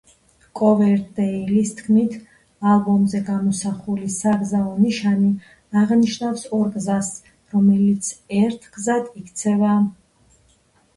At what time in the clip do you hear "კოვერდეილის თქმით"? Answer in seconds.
0.59-2.15